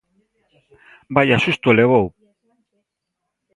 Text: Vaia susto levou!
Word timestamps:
Vaia 1.15 1.37
susto 1.45 1.69
levou! 1.79 2.05